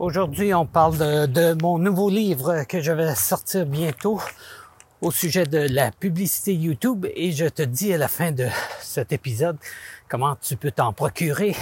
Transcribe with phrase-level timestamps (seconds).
[0.00, 4.20] Aujourd'hui, on parle de, mon nouveau livre que je vais sortir bientôt
[5.00, 8.48] au sujet de la publicité YouTube et je te dis à la fin de
[8.80, 9.56] cet épisode
[10.08, 11.54] comment tu peux t'en procurer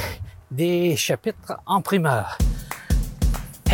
[0.50, 2.38] des chapitres en primeur.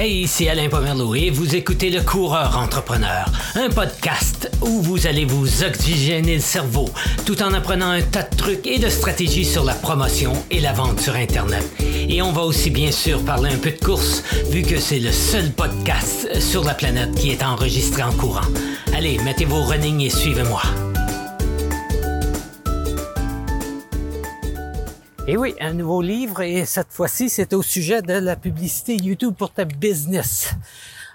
[0.01, 5.25] Hey, ici Alain Pomerleau et vous écoutez Le Coureur Entrepreneur, un podcast où vous allez
[5.25, 6.89] vous oxygéner le cerveau
[7.27, 10.73] tout en apprenant un tas de trucs et de stratégies sur la promotion et la
[10.73, 11.67] vente sur Internet.
[12.09, 15.11] Et on va aussi bien sûr parler un peu de course vu que c'est le
[15.11, 18.47] seul podcast sur la planète qui est enregistré en courant.
[18.95, 20.63] Allez, mettez vos running et suivez-moi.
[25.31, 29.35] Et oui, un nouveau livre et cette fois-ci, c'est au sujet de la publicité YouTube
[29.35, 30.55] pour ta business.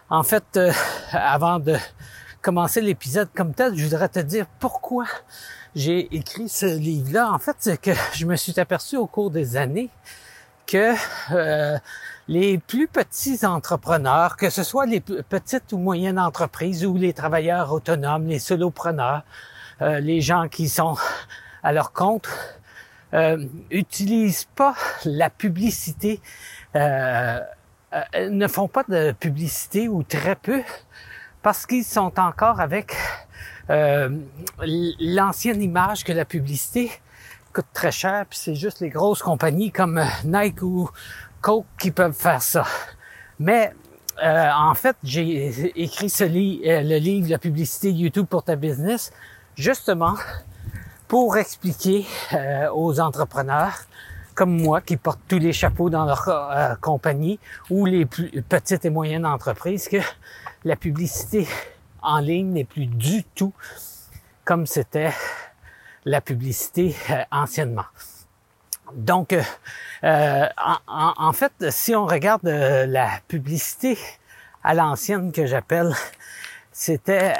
[0.07, 0.71] En fait, euh,
[1.11, 1.75] avant de
[2.39, 5.05] commencer l'épisode comme tel, je voudrais te dire pourquoi
[5.75, 7.31] j'ai écrit ce livre-là.
[7.31, 9.89] En fait, c'est que je me suis aperçu au cours des années
[10.67, 10.93] que
[11.31, 11.79] euh,
[12.27, 17.73] les plus petits entrepreneurs, que ce soit les petites ou moyennes entreprises ou les travailleurs
[17.73, 19.23] autonomes, les solopreneurs,
[19.81, 20.97] euh, les gens qui sont
[21.63, 22.29] à leur compte,
[23.13, 24.75] euh, utilisent pas
[25.05, 26.19] la publicité,
[26.75, 27.39] euh,
[27.93, 30.61] euh, ne font pas de publicité ou très peu
[31.41, 32.95] parce qu'ils sont encore avec
[33.69, 34.09] euh,
[34.99, 36.91] l'ancienne image que la publicité
[37.53, 40.89] coûte très cher, puis c'est juste les grosses compagnies comme Nike ou
[41.41, 42.65] Coke qui peuvent faire ça.
[43.39, 43.73] Mais
[44.23, 49.11] euh, en fait, j'ai écrit ce le livre La publicité YouTube pour ta business,
[49.55, 50.15] justement
[51.07, 53.85] pour expliquer euh, aux entrepreneurs
[54.35, 58.83] comme moi qui portent tous les chapeaux dans leur euh, compagnie ou les plus petites
[58.85, 59.97] et moyennes entreprises que
[60.63, 61.47] la publicité
[62.01, 63.53] en ligne n'est plus du tout
[64.43, 65.13] comme c'était
[66.05, 67.85] la publicité euh, anciennement.
[68.95, 69.35] Donc,
[70.03, 70.77] en,
[71.17, 73.97] en, fait, si on regarde la publicité
[74.63, 75.95] à l'ancienne que j'appelle,
[76.71, 77.33] c'était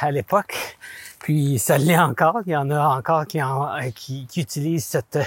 [0.00, 0.78] à l'époque
[1.24, 2.42] puis ça l'est encore.
[2.44, 5.18] Il y en a encore qui, en, qui, qui utilisent cette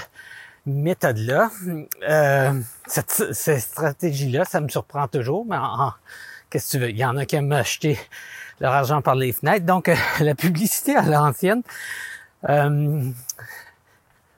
[0.64, 1.50] méthode-là.
[2.08, 5.56] Euh, cette, cette stratégie-là, ça me surprend toujours, mais
[6.48, 6.90] qu'est-ce que tu veux?
[6.90, 7.98] Il y en a qui aiment acheter
[8.60, 9.66] leur argent par les fenêtres.
[9.66, 11.62] Donc, euh, la publicité à l'ancienne,
[12.48, 13.10] euh,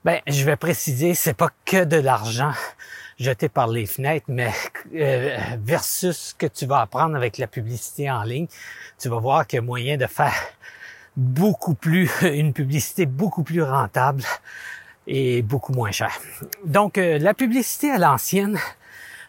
[0.02, 2.54] ben, je vais préciser, c'est pas que de l'argent
[3.18, 4.50] jeté par les fenêtres, mais
[4.94, 8.46] euh, versus ce que tu vas apprendre avec la publicité en ligne,
[8.98, 10.32] tu vas voir qu'il y a moyen de faire
[11.20, 14.22] beaucoup plus, une publicité beaucoup plus rentable
[15.06, 16.18] et beaucoup moins chère.
[16.64, 18.58] Donc, euh, la publicité à l'ancienne,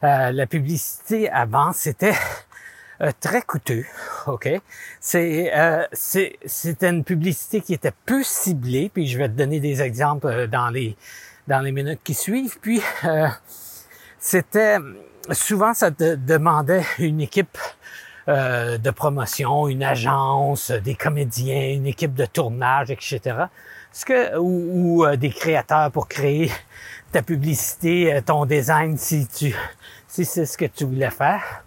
[0.03, 2.15] euh, la publicité avant, c'était
[3.01, 3.85] euh, très coûteux,
[4.27, 4.49] ok?
[4.99, 5.51] C'est
[5.91, 10.69] c'était une publicité qui était peu ciblée, puis je vais te donner des exemples dans
[10.69, 10.95] les
[11.47, 12.57] dans les minutes qui suivent.
[12.61, 12.81] Puis
[14.19, 14.77] c'était
[15.31, 17.57] souvent ça te demandait une équipe
[18.31, 23.19] euh, de promotion, une agence, des comédiens, une équipe de tournage, etc.
[23.91, 26.49] Ce que, ou, euh, des créateurs pour créer
[27.11, 29.53] ta publicité, euh, ton design, si tu,
[30.07, 31.63] si c'est ce que tu voulais faire?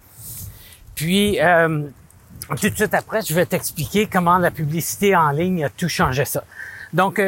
[0.95, 5.89] Puis, tout de suite après, je vais t'expliquer comment la publicité en ligne a tout
[5.89, 6.45] changé ça.
[6.93, 7.21] Donc,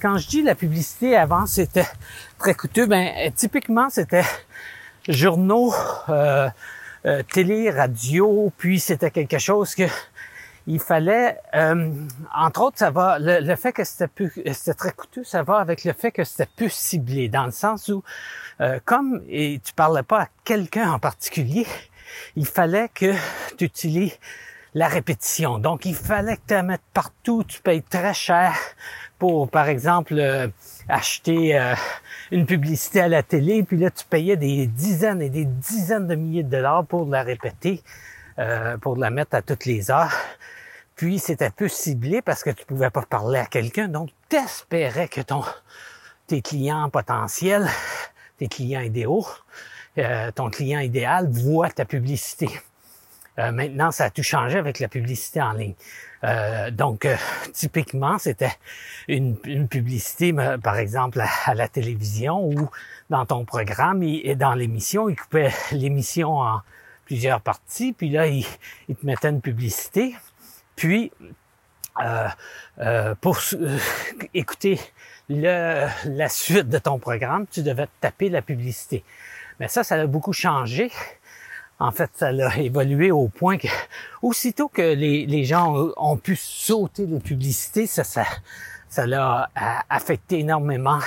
[0.00, 1.86] quand je dis la publicité avant, c'était
[2.38, 4.24] très coûteux, ben typiquement, c'était
[5.06, 5.74] journaux,
[7.32, 9.84] télé, radio, puis c'était quelque chose que
[10.66, 11.90] il fallait, euh,
[12.34, 15.84] entre autres, ça va, le, fait que c'était plus, c'était très coûteux, ça va avec
[15.84, 18.02] le fait que c'était plus ciblé, dans le sens où,
[18.60, 21.66] euh, comme et tu parlais pas à quelqu'un en particulier,
[22.36, 23.12] il fallait que
[23.56, 24.18] tu utilises
[24.74, 25.58] la répétition.
[25.58, 28.54] Donc, il fallait que tu la mettes partout, tu payes très cher
[29.18, 30.48] pour, par exemple, euh,
[30.88, 31.74] acheter euh,
[32.30, 36.14] une publicité à la télé, puis là, tu payais des dizaines et des dizaines de
[36.14, 37.82] milliers de dollars pour la répéter,
[38.38, 40.14] euh, pour la mettre à toutes les heures.
[40.96, 45.08] Puis, c'était peu ciblé parce que tu pouvais pas parler à quelqu'un, donc tu espérais
[45.08, 45.42] que ton,
[46.26, 47.68] tes clients potentiels,
[48.38, 49.26] tes clients idéaux,
[50.34, 52.48] ton client idéal voit ta publicité.
[53.38, 55.74] Maintenant, ça a tout changé avec la publicité en ligne.
[56.22, 57.16] Euh, donc, euh,
[57.52, 58.52] typiquement, c'était
[59.08, 59.36] une,
[59.68, 62.68] publicité, par exemple, à, la télévision ou
[63.08, 66.60] dans ton programme et, dans l'émission, il coupait l'émission en
[67.06, 70.14] plusieurs parties, puis là, il, te mettait une publicité.
[70.76, 71.10] Puis,
[72.00, 73.38] euh, pour
[74.34, 74.78] écouter
[75.28, 79.04] la suite de ton programme, tu devais taper la publicité.
[79.58, 80.90] Mais ça, ça a beaucoup changé
[81.80, 83.68] en fait, ça a évolué au point que
[84.22, 89.50] aussitôt que les, gens ont pu sauter les publicités, ça, ça, l'a
[89.88, 91.00] affecté énormément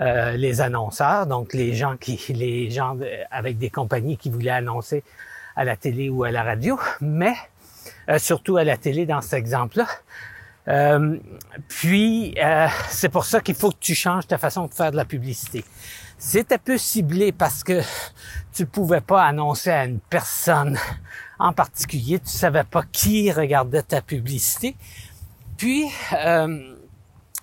[0.00, 2.18] euh, les annonceurs, donc les gens qui,
[3.30, 5.04] avec des compagnies qui voulaient annoncer
[5.54, 7.34] à la télé ou à la radio, mais
[8.08, 9.86] euh, surtout à la télé dans cet exemple-là.
[10.68, 11.18] Euh,
[11.68, 12.34] puis,
[12.88, 15.64] c'est pour ça qu'il faut que tu changes ta façon de faire de la publicité.
[16.22, 17.80] Un peu ciblé parce que
[18.52, 20.78] tu pouvais pas annoncer à une personne
[21.38, 24.76] en particulier, tu savais pas qui regardait ta publicité.
[25.56, 26.74] Puis, euh,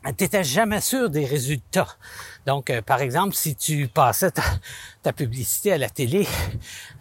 [0.06, 1.88] tu n'étais jamais sûr des résultats.
[2.46, 6.28] Donc, euh, par exemple, si tu passais ta, publicité à la télé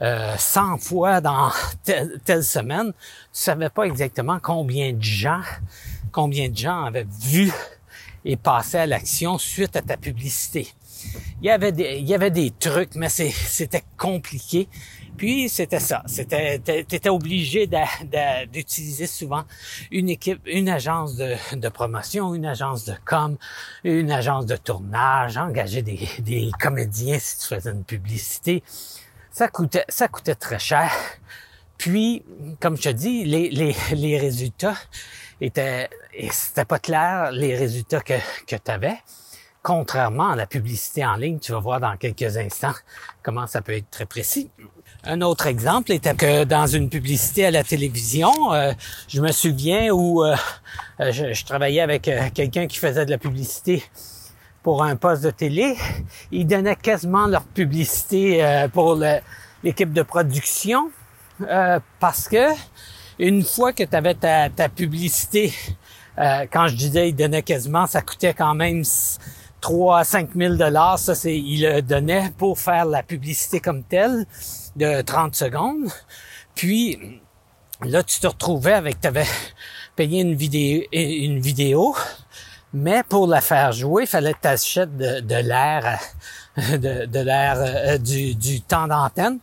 [0.00, 1.50] euh, 100 fois dans
[1.84, 2.94] telle, semaine, tu
[3.32, 5.43] savais pas exactement combien de gens,
[6.11, 7.52] combien de gens avaient vu
[8.25, 10.72] et passé à l'action suite à ta publicité.
[11.40, 14.69] Il y avait des, il y avait des trucs, mais c'était compliqué.
[15.16, 17.69] Puis c'était ça, c'était t'étais obligé
[18.52, 19.44] d'utiliser souvent
[19.90, 23.37] une équipe, une agence de, promotion, une agence de com,
[23.82, 28.62] une agence de tournage, engager des, des comédiens si tu faisais une publicité.
[29.31, 30.93] Ça coûtait ça coûtait très cher.
[31.78, 32.22] Puis,
[32.60, 34.76] comme je te dis, les, les, les résultats
[35.40, 35.88] étaient
[36.31, 38.14] c'était pas clair les résultats que,
[38.46, 38.98] que tu avais.
[39.67, 42.77] Contrairement à la publicité en ligne, tu vas voir dans quelques instants
[43.25, 44.49] comment ça peut être très précis.
[45.03, 48.73] Un autre exemple était que dans une publicité à la télévision, euh,
[49.09, 50.37] je me souviens où euh,
[51.01, 53.83] euh, je, travaillais avec quelqu'un qui faisait de la publicité
[54.63, 55.75] pour un poste de télé.
[56.31, 58.97] Ils donnaient quasiment leur publicité pour
[59.65, 60.93] l'équipe de production
[61.99, 62.53] parce que
[63.19, 65.53] une fois que tu avais ta, ta publicité,
[66.17, 68.85] quand je disais ils donnaient quasiment, ça coûtait quand même
[69.61, 73.82] 3 à 5 000 dollars, ça c'est, il le donnait pour faire la publicité comme
[73.82, 74.26] telle
[74.76, 75.88] de 30 secondes.
[76.55, 77.20] Puis
[77.82, 79.26] là, tu te retrouvais avec, tu avais
[79.97, 81.94] payé une vidéo, une vidéo,
[82.73, 85.99] mais pour la faire jouer, il fallait que tu achètes de, l'air,
[86.56, 89.38] de, de l'air euh, du, temps d'antenne.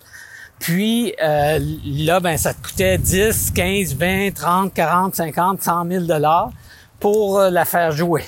[0.60, 6.04] Puis euh, là, ben, ça te coûtait 10, 15, 20, 30, 40, 50, 100 000
[6.06, 6.52] dollars
[7.00, 8.24] pour euh, la faire jouer.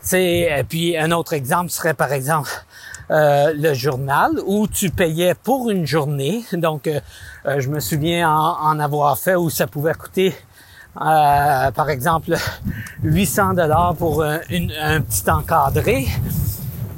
[0.00, 2.50] C'est euh, puis un autre exemple serait par exemple
[3.10, 6.44] euh, le journal où tu payais pour une journée.
[6.52, 7.00] Donc, euh,
[7.58, 10.34] je me souviens en, avoir fait où ça pouvait coûter,
[10.94, 12.36] par exemple,
[13.02, 16.06] 800 dollars pour un, petit encadré.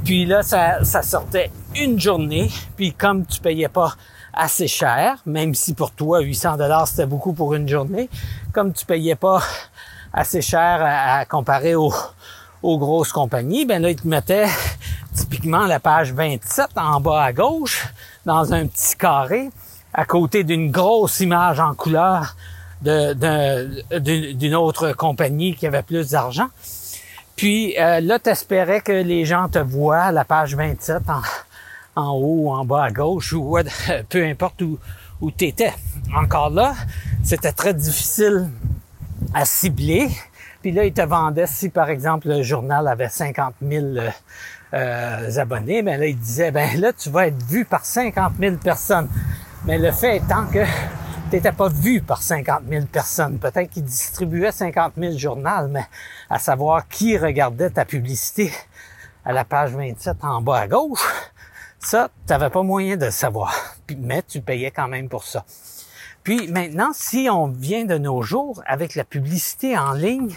[0.04, 2.50] Puis là, ça, ça sortait une journée.
[2.76, 3.94] Puis comme tu payais pas
[4.32, 8.08] assez cher, même si pour toi 800 dollars c'était beaucoup pour une journée,
[8.52, 9.42] comme tu payais pas
[10.12, 11.92] assez cher à comparer au,
[12.62, 14.48] aux grosses compagnies, ben là, ils te mettaient
[15.14, 17.86] typiquement la page 27 en bas à gauche,
[18.26, 19.50] dans un petit carré,
[19.94, 22.36] à côté d'une grosse image en couleur
[22.82, 26.48] d'une autre compagnie qui avait plus d'argent.
[27.36, 32.12] Puis euh, là, tu espérais que les gens te voient la page 27 en, en
[32.12, 33.58] haut, en bas à gauche, ou
[34.08, 34.78] peu importe où,
[35.20, 35.72] où tu étais.
[36.16, 36.74] Encore là,
[37.22, 38.48] c'était très difficile
[39.34, 40.10] à cibler
[40.62, 44.10] puis là, il te vendait, si par exemple le journal avait 50 000 euh,
[44.74, 48.56] euh, abonnés, ben là, il disait, ben là, tu vas être vu par 50 000
[48.56, 49.08] personnes.
[49.64, 50.64] Mais le fait étant que
[51.30, 53.38] tu n'étais pas vu par 50 000 personnes.
[53.38, 55.86] Peut-être qu'il distribuait 50 000 journaux, mais
[56.28, 58.52] à savoir qui regardait ta publicité
[59.24, 61.06] à la page 27 en bas à gauche,
[61.78, 63.54] ça, tu n'avais pas moyen de savoir.
[63.96, 65.44] Mais tu payais quand même pour ça.
[66.22, 70.34] Puis maintenant, si on vient de nos jours avec la publicité en ligne,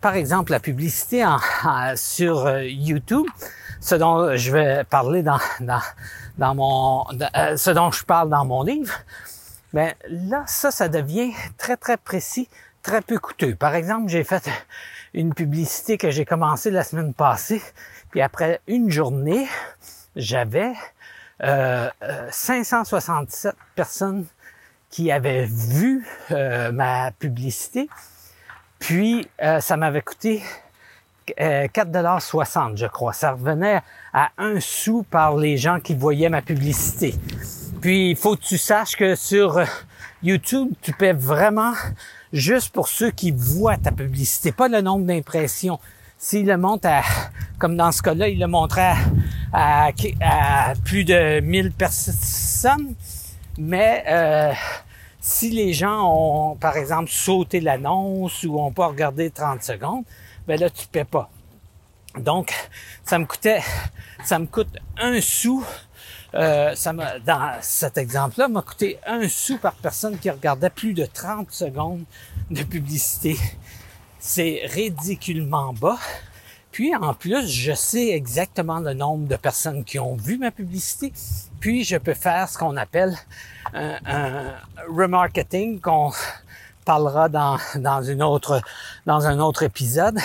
[0.00, 1.38] par exemple la publicité en,
[1.96, 3.26] sur euh, YouTube,
[3.80, 5.82] ce dont je vais parler dans, dans,
[6.38, 7.04] dans mon,
[7.36, 8.94] euh, ce dont je parle dans mon livre,
[9.72, 12.48] ben là, ça, ça devient très, très précis,
[12.82, 13.54] très peu coûteux.
[13.54, 14.48] Par exemple, j'ai fait
[15.12, 17.62] une publicité que j'ai commencé la semaine passée,
[18.10, 19.48] puis après une journée,
[20.14, 20.72] j'avais
[21.42, 21.88] euh,
[22.30, 24.26] 567 euh, personnes
[24.96, 27.86] qui avait vu euh, ma publicité.
[28.78, 30.42] Puis, euh, ça m'avait coûté
[31.38, 33.12] euh, 4,60 je crois.
[33.12, 33.82] Ça revenait
[34.14, 37.14] à un sou par les gens qui voyaient ma publicité.
[37.82, 39.66] Puis, il faut que tu saches que sur euh,
[40.22, 41.74] YouTube, tu paies vraiment
[42.32, 45.78] juste pour ceux qui voient ta publicité, pas le nombre d'impressions.
[46.16, 47.02] S'il le monte à,
[47.58, 48.94] comme dans ce cas-là, il le montrait
[49.52, 49.90] à,
[50.22, 52.94] à, plus de 1000 personnes,
[53.58, 54.52] mais euh,
[55.26, 60.04] si les gens ont, par exemple, sauté l'annonce ou ont pas regardé 30 secondes,
[60.46, 61.28] ben là, tu paies pas.
[62.16, 62.54] Donc,
[63.04, 63.60] ça me coûtait,
[64.24, 65.66] ça me coûte un sou.
[66.34, 70.94] Euh, ça m'a, dans cet exemple-là, m'a coûté un sou par personne qui regardait plus
[70.94, 72.04] de 30 secondes
[72.52, 73.36] de publicité.
[74.20, 75.98] C'est ridiculement bas.
[76.70, 81.12] Puis en plus, je sais exactement le nombre de personnes qui ont vu ma publicité.
[81.60, 83.14] Puis je peux faire ce qu'on appelle
[83.74, 84.52] un,
[84.88, 86.12] remarketing qu'on
[86.84, 88.62] parlera dans, dans une autre
[89.06, 90.18] dans un autre épisode.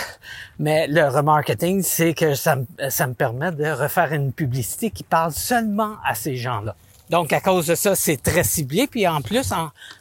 [0.59, 2.57] Mais le remarketing, c'est que ça,
[2.89, 6.75] ça me permet de refaire une publicité qui parle seulement à ces gens-là.
[7.11, 8.87] Donc, à cause de ça, c'est très ciblé.
[8.87, 9.51] Puis en plus,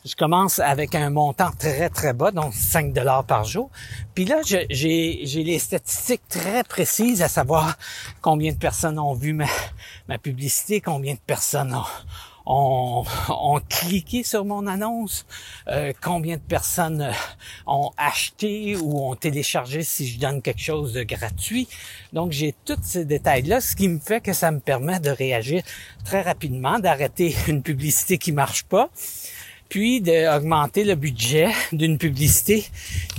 [0.04, 3.68] je commence avec un montant très, très bas, donc 5 dollars par jour.
[4.14, 7.76] Puis là, j'ai, j'ai les statistiques très précises à savoir
[8.20, 11.84] combien de personnes ont vu ma publicité, combien de personnes ont,
[12.46, 13.04] ont,
[13.68, 15.26] cliqué sur mon annonce,
[15.68, 17.12] euh, combien de personnes euh,
[17.66, 21.68] ont acheté ou ont téléchargé si je donne quelque chose de gratuit.
[22.12, 25.62] Donc j'ai tous ces détails-là, ce qui me fait que ça me permet de réagir
[26.04, 28.90] très rapidement, d'arrêter une publicité qui marche pas
[29.68, 32.66] puis d'augmenter le budget d'une publicité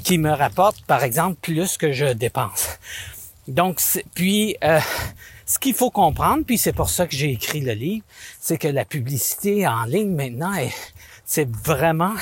[0.04, 2.78] qui me rapporte, par exemple, plus que je dépense.
[3.48, 3.80] Donc,
[4.14, 4.80] puis, euh,
[5.52, 8.06] ce qu'il faut comprendre, puis c'est pour ça que j'ai écrit le livre,
[8.40, 10.54] c'est que la publicité en ligne maintenant,
[11.26, 12.14] c'est vraiment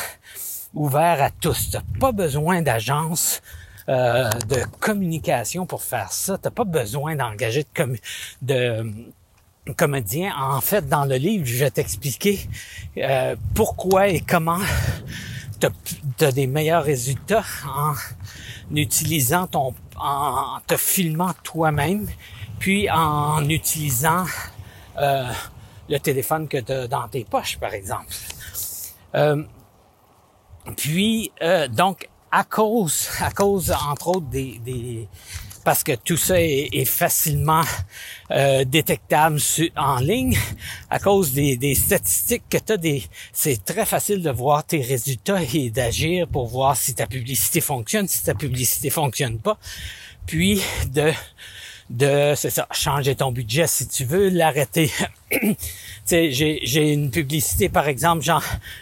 [0.73, 1.69] ouvert à tous.
[1.69, 3.43] T'as pas besoin d'agence
[3.87, 6.39] euh, de communication pour faire ça.
[6.39, 7.97] T'as pas besoin d'engager de,
[8.41, 10.33] de comédien.
[10.35, 12.39] En fait, dans le livre, je vais t'expliquer
[12.97, 14.61] euh, pourquoi et comment
[15.59, 17.93] tu as, des meilleurs résultats en
[18.75, 22.07] utilisant ton, en te filmant toi-même
[22.59, 24.25] puis en utilisant
[24.97, 25.31] euh,
[25.87, 28.13] le téléphone que tu as dans tes poches, par exemple.
[29.15, 29.43] Euh,
[30.77, 35.07] puis, euh, donc, à cause, à cause, entre autres, des, des
[35.63, 37.63] parce que tout ça est, facilement
[38.65, 39.39] détectable
[39.75, 40.37] en ligne,
[40.89, 44.81] à cause des, des statistiques que tu as, des, c'est très facile de voir tes
[44.81, 49.59] résultats et d'agir pour voir si ta publicité fonctionne, si ta publicité fonctionne pas,
[50.25, 51.11] puis de
[51.89, 54.91] de, c'est ça, changer ton budget si tu veux, l'arrêter.
[56.07, 58.39] j'ai, j'ai une publicité, par exemple, j'en,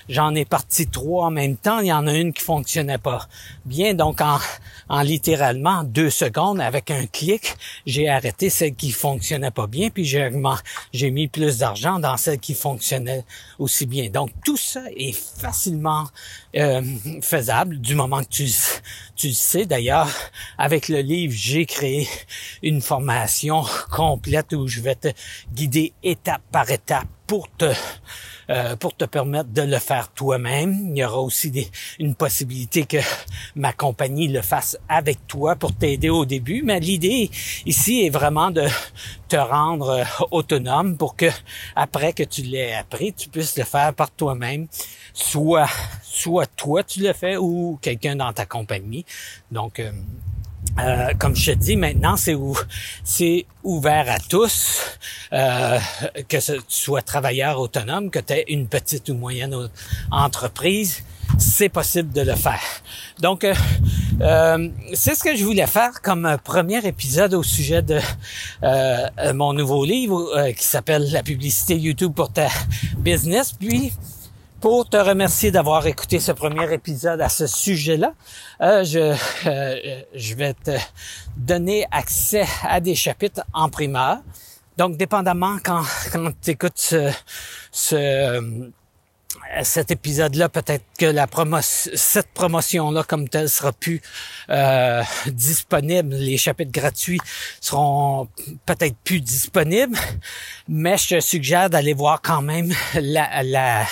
[0.10, 3.28] j'en ai parti trois en même temps, il y en a une qui fonctionnait pas
[3.66, 4.38] bien, donc en,
[4.90, 10.06] en littéralement deux secondes, avec un clic, j'ai arrêté celle qui fonctionnait pas bien, puis
[10.06, 13.24] j'ai mis plus d'argent dans celle qui fonctionnait
[13.60, 14.10] aussi bien.
[14.10, 16.06] Donc tout ça est facilement
[16.56, 16.82] euh,
[17.22, 18.50] faisable du moment que tu,
[19.16, 19.66] tu le sais.
[19.66, 20.10] D'ailleurs,
[20.58, 22.08] avec le livre, j'ai créé
[22.64, 25.10] une formation complète où je vais te
[25.54, 27.72] guider étape par étape pour te
[28.50, 30.92] euh, pour te permettre de le faire toi-même.
[30.92, 32.98] Il y aura aussi des, une possibilité que
[33.56, 36.62] ma compagnie le fasse avec toi pour t'aider au début.
[36.64, 37.30] Mais l'idée
[37.66, 38.66] ici est vraiment de
[39.28, 41.30] te rendre euh, autonome pour que
[41.76, 44.68] après que tu l'aies appris, tu puisses le faire par toi-même.
[45.14, 45.70] Soit,
[46.02, 49.06] soit toi tu le fais ou quelqu'un dans ta compagnie.
[49.52, 49.92] Donc, euh,
[50.80, 52.36] euh, comme je te dis maintenant, c'est
[53.04, 54.82] c'est ouvert à tous,
[55.34, 55.80] euh,
[56.30, 59.70] que tu sois travailleur autonome, que tu aies une petite ou moyenne
[60.12, 61.04] entreprise,
[61.38, 62.62] c'est possible de le faire.
[63.20, 68.00] Donc, euh, c'est ce que je voulais faire comme premier épisode au sujet de
[69.34, 72.48] mon nouveau livre qui s'appelle La publicité YouTube pour ta
[72.98, 73.52] business.
[73.52, 73.92] Puis,
[74.60, 78.14] pour te remercier d'avoir écouté ce premier épisode à ce sujet-là.
[78.62, 80.78] Euh, je, euh, je vais te
[81.36, 84.18] donner accès à des chapitres en primeur.
[84.78, 87.12] Donc, dépendamment quand, quand tu écoutes ce,
[87.72, 88.72] ce
[89.64, 94.02] cet épisode-là, peut-être que la promotion, cette promotion-là comme telle sera plus
[94.50, 96.16] euh, disponible.
[96.16, 97.20] Les chapitres gratuits
[97.62, 98.28] seront
[98.66, 99.98] peut-être plus disponibles,
[100.68, 103.86] mais je te suggère d'aller voir quand même la, la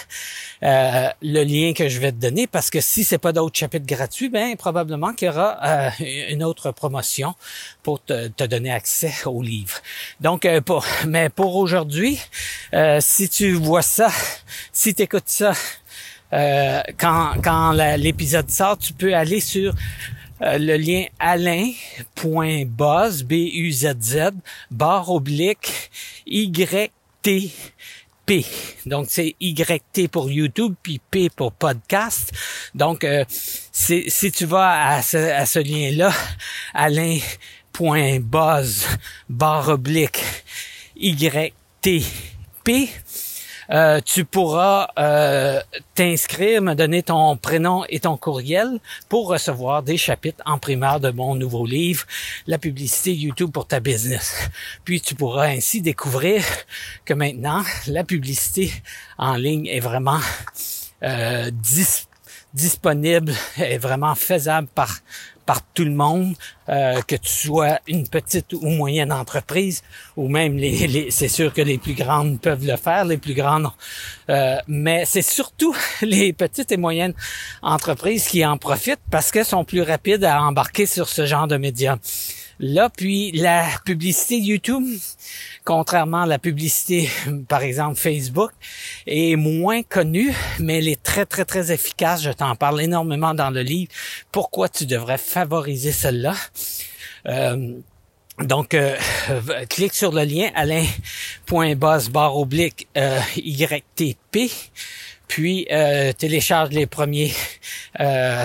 [0.65, 3.85] euh, le lien que je vais te donner parce que si c'est pas d'autres chapitres
[3.85, 5.89] gratuits, ben probablement qu'il y aura euh,
[6.29, 7.35] une autre promotion
[7.83, 9.77] pour te, donner accès au livre.
[10.19, 12.19] Donc, euh, pour, mais pour aujourd'hui,
[12.99, 14.09] si tu vois ça,
[14.73, 15.53] si tu écoutes ça
[16.33, 19.73] euh, quand, quand l'épisode sort, tu peux aller sur
[20.41, 21.63] euh, le lien alain.buzz,
[23.23, 24.31] B-U-Z-Z,
[24.71, 25.91] barre oblique,
[26.25, 27.51] Y-T,
[28.85, 32.31] Donc, c'est YT pour YouTube, puis P pour podcast.
[32.73, 36.11] Donc, euh, si tu vas à ce, à ce lien-là,
[36.73, 38.17] alain.buzz,
[39.29, 40.23] barre oblique,
[40.95, 41.51] YT,
[42.63, 42.89] P,
[43.71, 45.61] euh, tu pourras euh,
[45.95, 48.79] t'inscrire, me donner ton prénom et ton courriel
[49.09, 52.05] pour recevoir des chapitres en primaire de mon nouveau livre,
[52.47, 54.49] La publicité YouTube pour ta business.
[54.83, 56.43] Puis tu pourras ainsi découvrir
[57.05, 58.71] que maintenant, la publicité
[59.17, 60.19] en ligne est vraiment
[61.03, 61.51] euh,
[62.53, 64.99] disponible, est vraiment faisable par
[65.45, 66.35] par tout le monde,
[66.69, 69.83] euh, que tu sois une petite ou moyenne entreprise,
[70.17, 73.33] ou même les, les c'est sûr que les plus grandes peuvent le faire, les plus
[73.33, 73.67] grandes,
[74.29, 77.13] euh, mais c'est surtout les petites et moyennes
[77.61, 81.57] entreprises qui en profitent parce qu'elles sont plus rapides à embarquer sur ce genre de
[81.57, 81.97] médias.
[82.59, 84.85] Là, puis la publicité YouTube,
[85.65, 87.09] contrairement à la publicité,
[87.47, 88.51] par exemple, Facebook,
[89.05, 92.23] est moins connue, mais elle est très, très, très efficace.
[92.23, 93.91] Je t'en parle énormément dans le livre.
[94.31, 96.35] Pourquoi tu devrais favoriser celle-là?
[97.27, 97.73] Euh,
[98.39, 98.95] donc, euh,
[99.69, 104.51] clique sur le lien alain.boss barre oblique euh, YTP,
[105.27, 105.67] puis
[106.17, 107.33] télécharge les premiers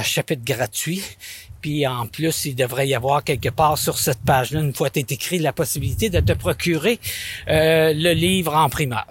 [0.02, 1.02] chapitres gratuits
[1.60, 5.00] puis en plus, il devrait y avoir quelque part sur cette page-là, une fois tu
[5.00, 6.98] écrit, la possibilité de te procurer
[7.48, 9.06] euh, le livre en primeur.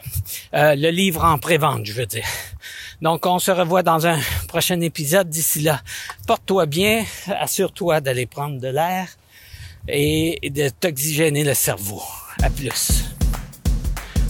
[0.53, 2.27] Euh, le livre en pré-vente, je veux dire.
[3.01, 5.29] Donc, on se revoit dans un prochain épisode.
[5.29, 5.81] D'ici là,
[6.27, 9.07] porte-toi bien, assure-toi d'aller prendre de l'air
[9.87, 12.01] et de t'oxygéner le cerveau.
[12.41, 13.03] À plus.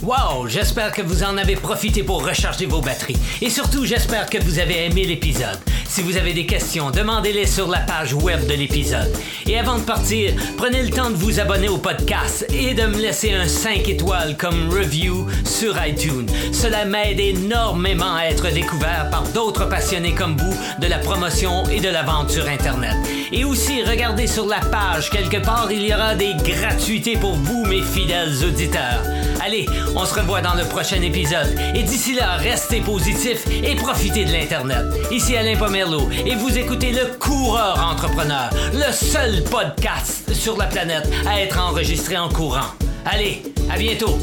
[0.02, 3.18] Wow, j'espère que vous en avez profité pour recharger vos batteries.
[3.42, 5.60] Et surtout, j'espère que vous avez aimé l'épisode.
[5.90, 9.14] Si vous avez des questions, demandez-les sur la page web de l'épisode.
[9.46, 12.98] Et avant de partir, prenez le temps de vous abonner au podcast et de me
[12.98, 16.28] laisser un 5 étoiles comme review sur iTunes.
[16.54, 21.82] Cela m'aide énormément à être découvert par d'autres passionnés comme vous de la promotion et
[21.82, 22.96] de la vente sur Internet.
[23.34, 27.66] Et aussi, regardez sur la page, quelque part, il y aura des gratuités pour vous,
[27.66, 29.04] mes fidèles auditeurs.
[29.42, 29.66] Allez,
[29.96, 31.48] on se revoit dans le prochain épisode.
[31.76, 34.86] Et d'ici là, restez positifs et profitez de l'Internet.
[35.12, 41.10] Ici Alain Pomerleau et vous écoutez Le Coureur Entrepreneur, le seul podcast sur la planète
[41.28, 42.74] à être enregistré en courant.
[43.06, 44.18] Allez, à bientôt!